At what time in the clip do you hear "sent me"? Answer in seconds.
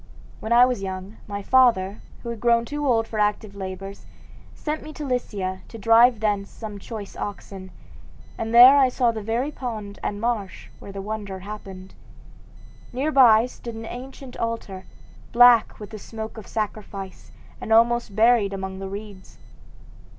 4.55-4.93